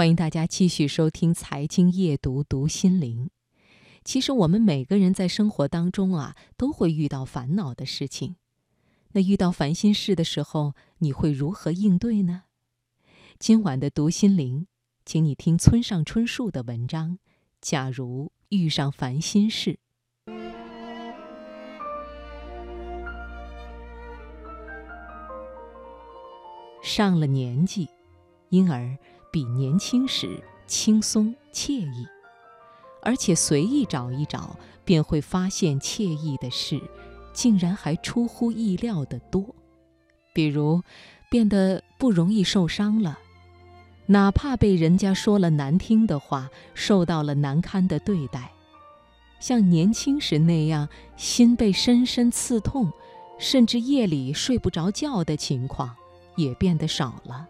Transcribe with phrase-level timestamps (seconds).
[0.00, 3.28] 欢迎大家继续收听《财经夜读》，读心灵。
[4.02, 8.36] 其实我们每个人在生活当中啊，都会遇到烦恼的事情。
[9.12, 12.44] 那遇到烦心事的时候，你会如何应对呢？
[13.38, 14.66] 今晚的读心灵，
[15.04, 17.18] 请你听村上春树的文章。
[17.60, 19.78] 假如遇上烦心事，
[26.82, 27.90] 上了年纪，
[28.48, 28.96] 因而。
[29.30, 32.06] 比年轻时轻松惬意，
[33.02, 36.80] 而且随意找一找，便会发现惬意的事，
[37.32, 39.54] 竟然还出乎意料的多。
[40.32, 40.82] 比如，
[41.28, 43.18] 变得不容易受伤了，
[44.06, 48.52] 哪怕被人家说了难听的话，受到了难堪的对待，
[49.38, 52.92] 像年轻时那样心被深深刺痛，
[53.38, 55.94] 甚至夜里睡不着觉的情况，
[56.36, 57.48] 也变得少了。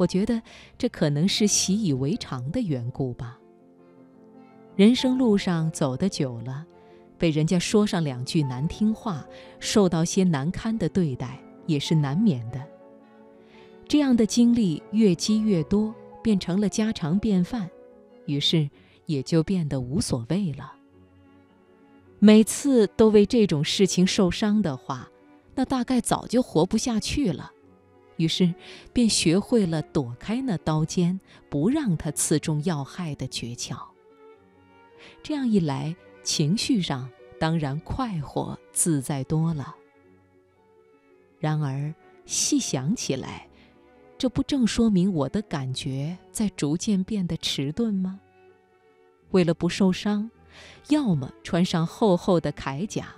[0.00, 0.40] 我觉得
[0.78, 3.38] 这可能是习以为常的缘故吧。
[4.74, 6.64] 人生路上走得久了，
[7.18, 9.22] 被人家说上两句难听话，
[9.58, 12.66] 受到些难堪的对待，也是难免的。
[13.86, 17.68] 这样的经历越积越多，变成了家常便饭，
[18.24, 18.70] 于是
[19.04, 20.72] 也就变得无所谓了。
[22.20, 25.10] 每次都为这种事情受伤的话，
[25.56, 27.52] 那大概早就活不下去了。
[28.20, 28.54] 于是，
[28.92, 31.18] 便学会了躲开那刀尖，
[31.48, 33.78] 不让它刺中要害的诀窍。
[35.22, 39.74] 这样一来，情绪上当然快活自在多了。
[41.38, 41.94] 然而，
[42.26, 43.48] 细想起来，
[44.18, 48.20] 这不正说明我的感觉在逐渐变得迟钝吗？
[49.30, 50.30] 为了不受伤，
[50.90, 53.14] 要么穿上厚厚的铠甲，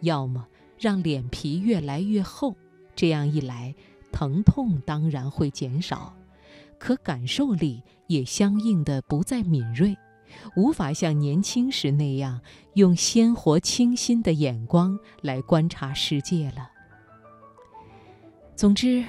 [0.00, 0.46] 要么
[0.78, 2.54] 让脸皮越来越厚。
[2.94, 3.74] 这样一来，
[4.12, 6.14] 疼痛当然会减少，
[6.78, 9.96] 可感受力也相应的不再敏锐，
[10.56, 12.40] 无法像年轻时那样
[12.74, 16.70] 用鲜活清新的眼光来观察世界了。
[18.54, 19.04] 总之，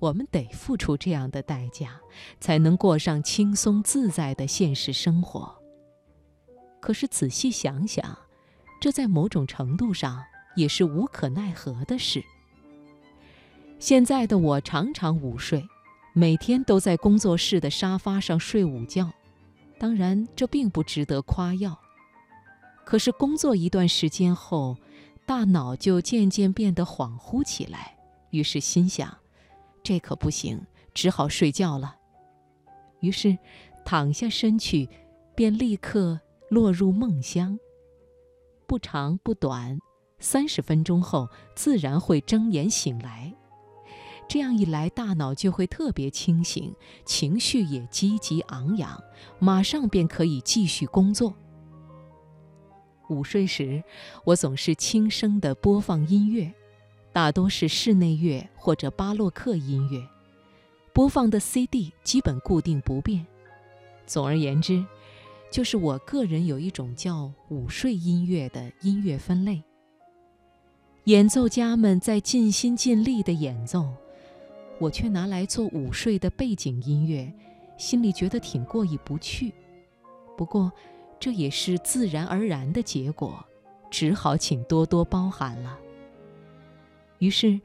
[0.00, 2.00] 我们得付出这样的代价，
[2.40, 5.56] 才能过上轻松自在的现实生活。
[6.80, 8.18] 可是仔细想想，
[8.80, 10.22] 这在某种程度上
[10.56, 12.22] 也是无可奈何的事。
[13.78, 15.64] 现在的我常常午睡，
[16.12, 19.12] 每天都在工作室的沙发上睡午觉。
[19.78, 21.78] 当然，这并不值得夸耀。
[22.84, 24.76] 可是工作一段时间后，
[25.24, 27.96] 大脑就渐渐变得恍惚起来。
[28.30, 29.16] 于是心想，
[29.84, 30.60] 这可不行，
[30.92, 31.96] 只好睡觉了。
[32.98, 33.38] 于是
[33.84, 34.88] 躺下身去，
[35.36, 36.18] 便立刻
[36.50, 37.56] 落入梦乡。
[38.66, 39.78] 不长不短，
[40.18, 43.32] 三十分钟后，自然会睁眼醒来。
[44.28, 46.74] 这样一来，大脑就会特别清醒，
[47.06, 49.02] 情绪也积极昂扬，
[49.38, 51.34] 马上便可以继续工作。
[53.08, 53.82] 午睡时，
[54.24, 56.52] 我总是轻声地播放音乐，
[57.10, 60.06] 大多是室内乐或者巴洛克音乐，
[60.92, 63.26] 播放的 CD 基本固定不变。
[64.06, 64.84] 总而言之，
[65.50, 69.62] 就是我个人有一种叫午睡音乐的音乐分类。
[71.04, 73.88] 演奏家们在尽心尽力地演奏。
[74.78, 77.32] 我却拿来做午睡的背景音乐，
[77.76, 79.52] 心里觉得挺过意不去。
[80.36, 80.70] 不过，
[81.18, 83.44] 这也是自然而然的结果，
[83.90, 85.78] 只好请多多包涵了。
[87.18, 87.60] 于是，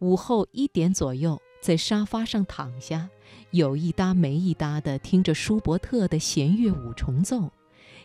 [0.00, 3.08] 午后一点左右，在沙发上躺下，
[3.52, 7.52] 有一搭没一搭地听着舒伯特的弦乐五重奏，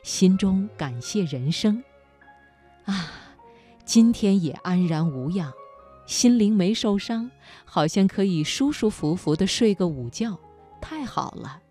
[0.03, 1.83] 心中感谢人生。
[2.85, 3.11] 啊，
[3.83, 5.51] 今天也安然无恙。
[6.11, 7.31] 心灵没受伤，
[7.63, 10.38] 好像可以舒舒服服地睡个午觉，
[10.81, 11.61] 太好了。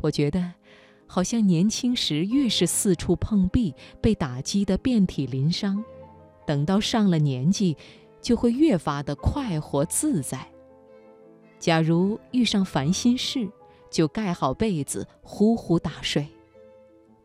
[0.00, 0.52] 我觉得，
[1.04, 5.82] 好像年轻时越是四处碰壁，被打击得遍体鳞伤，
[6.46, 7.76] 等到上了年纪，
[8.22, 10.46] 就会越发的快活自在。
[11.58, 13.50] 假如遇上烦心事，
[13.90, 16.24] 就盖好被子，呼呼大睡。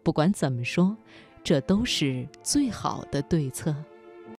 [0.02, 0.98] 不管怎么说，
[1.44, 3.76] 这都是最好的对策。